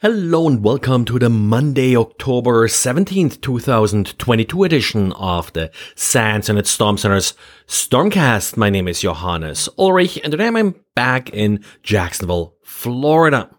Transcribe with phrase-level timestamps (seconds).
[0.00, 6.96] Hello and welcome to the Monday, October 17th, 2022 edition of the SANS Internet Storm
[6.96, 7.34] Center's
[7.66, 8.56] Stormcast.
[8.56, 13.50] My name is Johannes Ulrich and today I'm back in Jacksonville, Florida.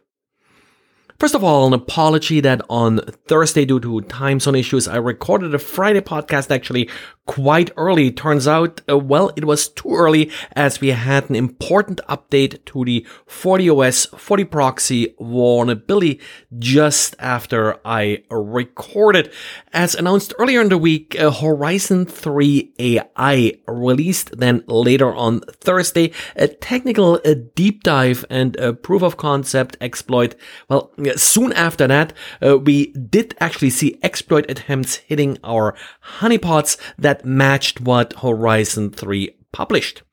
[1.20, 5.54] First of all, an apology that on Thursday, due to time zone issues, I recorded
[5.54, 6.90] a Friday podcast actually
[7.30, 8.10] quite early.
[8.10, 12.84] Turns out, uh, well, it was too early as we had an important update to
[12.86, 16.22] the FortiOS FortiProxy vulnerability
[16.58, 19.32] just after I recorded.
[19.74, 26.12] As announced earlier in the week, uh, Horizon 3 AI released then later on Thursday
[26.36, 30.34] a technical a deep dive and a proof of concept exploit.
[30.68, 35.76] Well, soon after that, uh, we did actually see exploit attempts hitting our
[36.20, 40.04] honeypots that matched what Horizon 3 published.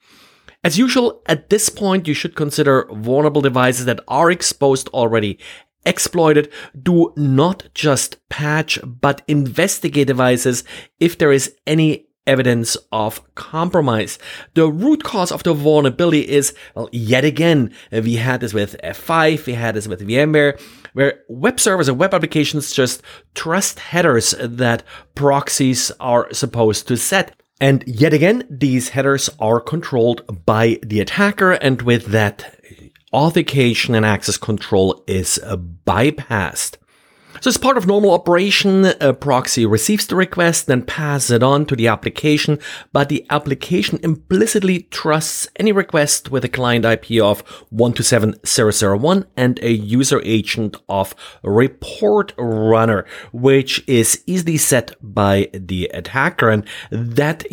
[0.64, 5.38] As usual, at this point, you should consider vulnerable devices that are exposed already
[5.84, 6.52] exploited.
[6.80, 10.64] Do not just patch, but investigate devices
[10.98, 14.18] if there is any evidence of compromise.
[14.54, 19.46] The root cause of the vulnerability is, well, yet again, we had this with F5,
[19.46, 20.60] we had this with VMware,
[20.96, 23.02] where web servers and web applications just
[23.34, 24.82] trust headers that
[25.14, 27.38] proxies are supposed to set.
[27.60, 32.58] And yet again, these headers are controlled by the attacker, and with that,
[33.12, 35.38] authentication and access control is
[35.86, 36.78] bypassed.
[37.40, 41.66] So as part of normal operation, a proxy receives the request, then passes it on
[41.66, 42.58] to the application,
[42.92, 49.70] but the application implicitly trusts any request with a client IP of 127.0.0.1 and a
[49.70, 56.48] user agent of report runner, which is easily set by the attacker.
[56.48, 57.44] And that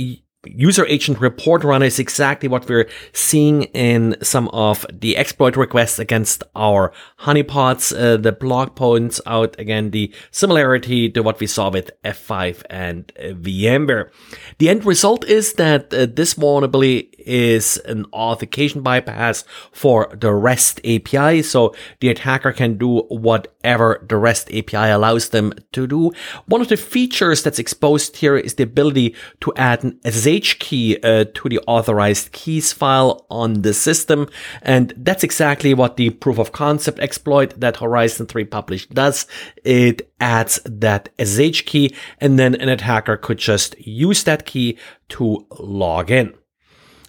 [0.46, 6.00] user agent report runner is exactly what we're seeing in some of the exploit requests
[6.00, 7.94] against our honeypots.
[7.98, 13.12] Uh, the blog points out again the similarity to what we saw with F5 and
[13.18, 14.10] uh, VMware.
[14.58, 20.82] The end result is that uh, this vulnerability is an authentication bypass for the REST
[20.86, 21.42] API.
[21.42, 26.12] So the attacker can do whatever the REST API allows them to do.
[26.48, 30.98] One of the features that's exposed here is the ability to add an SSH key
[31.04, 34.28] uh, to the authorized keys file on the system.
[34.62, 39.28] And that's exactly what the proof of concept exploit that Horizon 3 published does.
[39.64, 44.78] It adds that SSH key and then an attacker could just use that key
[45.10, 46.34] to log in.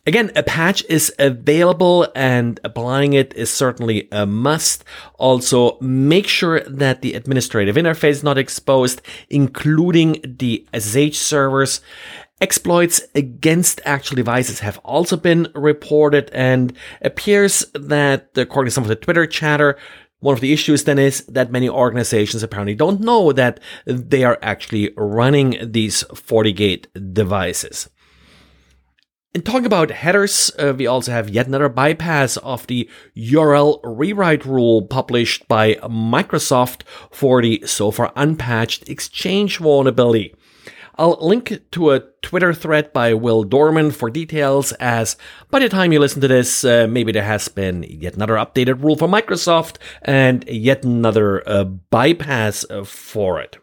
[0.07, 4.85] Again, a patch is available and applying it is certainly a must.
[5.19, 11.81] Also, make sure that the administrative interface is not exposed, including the SSH servers.
[12.41, 18.89] Exploits against actual devices have also been reported and appears that according to some of
[18.89, 19.79] the Twitter chatter,
[20.19, 24.39] one of the issues then is that many organizations apparently don't know that they are
[24.43, 27.89] actually running these FortiGate devices.
[29.35, 34.47] And talking about headers, uh, we also have yet another bypass of the URL rewrite
[34.47, 40.35] rule published by Microsoft for the so far unpatched Exchange vulnerability.
[40.97, 45.17] I'll link to a Twitter thread by Will Dormann for details as
[45.51, 48.83] by the time you listen to this, uh, maybe there has been yet another updated
[48.83, 53.57] rule for Microsoft and yet another uh, bypass uh, for it.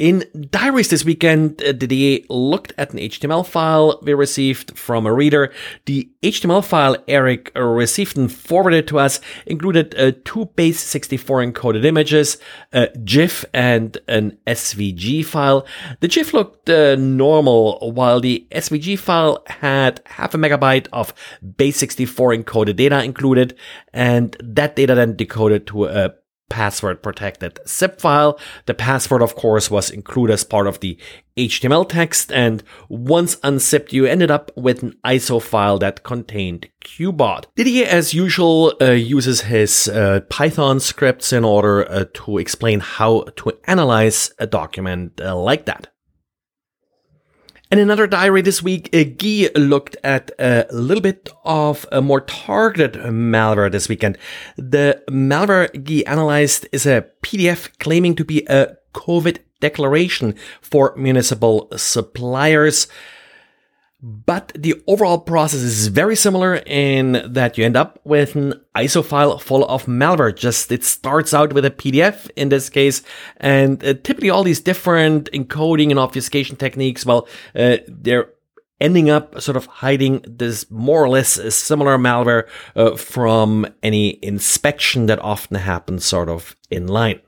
[0.00, 5.12] In diaries this weekend, uh, Didier looked at an HTML file we received from a
[5.12, 5.52] reader.
[5.84, 11.84] The HTML file Eric received and forwarded to us included uh, two base 64 encoded
[11.84, 12.38] images,
[12.72, 15.66] a GIF and an SVG file.
[16.00, 21.12] The GIF looked uh, normal, while the SVG file had half a megabyte of
[21.58, 23.54] base 64 encoded data included,
[23.92, 26.14] and that data then decoded to a
[26.50, 28.38] password protected zip file.
[28.66, 30.98] The password, of course, was included as part of the
[31.38, 32.30] HTML text.
[32.30, 37.46] And once unzipped, you ended up with an ISO file that contained Qbot.
[37.56, 43.22] Didier, as usual, uh, uses his uh, Python scripts in order uh, to explain how
[43.36, 45.88] to analyze a document uh, like that.
[47.70, 52.22] In another diary this week, uh, Guy looked at a little bit of a more
[52.22, 54.18] targeted malware this weekend.
[54.56, 61.68] The malware Guy analyzed is a PDF claiming to be a COVID declaration for municipal
[61.76, 62.88] suppliers.
[64.02, 69.04] But the overall process is very similar in that you end up with an ISO
[69.04, 70.34] file full of malware.
[70.34, 73.02] Just it starts out with a PDF in this case,
[73.36, 78.30] and uh, typically all these different encoding and obfuscation techniques, well, uh, they're
[78.80, 85.06] ending up sort of hiding this more or less similar malware uh, from any inspection
[85.06, 87.20] that often happens sort of in line.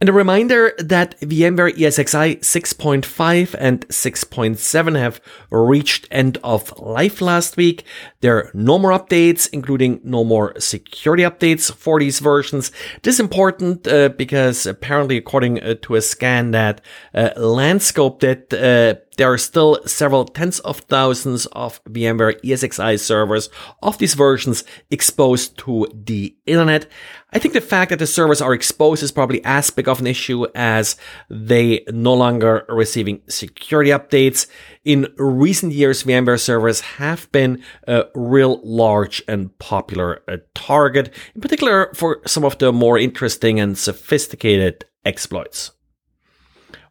[0.00, 7.56] And a reminder that VMware ESXi 6.5 and 6.7 have reached end of life last
[7.56, 7.82] week.
[8.20, 12.70] There are no more updates, including no more security updates for these versions.
[13.02, 16.80] This is important uh, because apparently, according uh, to a scan that
[17.12, 23.50] uh, Lansweeper did, uh, there are still several tens of thousands of VMware ESXi servers
[23.82, 26.86] of these versions exposed to the internet.
[27.32, 30.06] I think the fact that the servers are exposed is probably as big of an
[30.06, 30.96] issue as
[31.28, 34.46] they no longer are receiving security updates.
[34.84, 41.40] In recent years, VMware servers have been a real large and popular uh, target, in
[41.40, 45.72] particular for some of the more interesting and sophisticated exploits.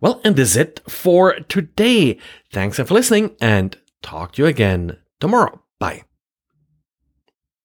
[0.01, 2.17] Well, and this is it for today.
[2.51, 5.61] Thanks for listening and talk to you again tomorrow.
[5.79, 6.03] Bye.